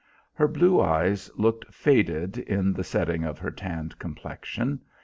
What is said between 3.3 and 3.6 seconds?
her